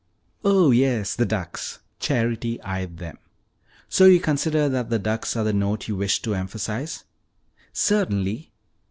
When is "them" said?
2.97-3.19